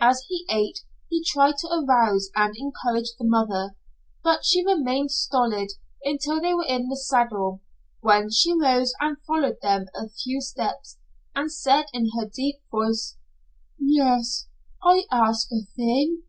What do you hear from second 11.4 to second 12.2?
said in